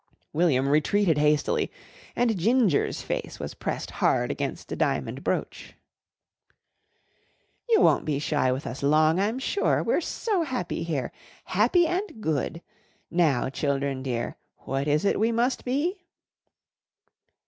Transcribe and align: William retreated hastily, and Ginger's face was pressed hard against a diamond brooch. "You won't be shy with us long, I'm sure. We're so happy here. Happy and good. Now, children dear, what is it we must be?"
William 0.33 0.67
retreated 0.67 1.19
hastily, 1.19 1.71
and 2.15 2.35
Ginger's 2.35 3.03
face 3.03 3.39
was 3.39 3.53
pressed 3.53 3.91
hard 3.91 4.31
against 4.31 4.71
a 4.71 4.75
diamond 4.75 5.23
brooch. 5.23 5.75
"You 7.69 7.81
won't 7.81 8.03
be 8.03 8.17
shy 8.17 8.51
with 8.51 8.65
us 8.65 8.81
long, 8.81 9.19
I'm 9.19 9.37
sure. 9.37 9.83
We're 9.83 10.01
so 10.01 10.41
happy 10.41 10.81
here. 10.81 11.11
Happy 11.43 11.85
and 11.85 12.19
good. 12.19 12.63
Now, 13.11 13.49
children 13.51 14.01
dear, 14.01 14.37
what 14.65 14.87
is 14.87 15.05
it 15.05 15.19
we 15.19 15.31
must 15.31 15.63
be?" 15.65 16.01